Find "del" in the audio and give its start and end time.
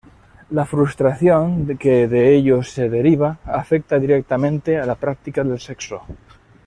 5.43-5.59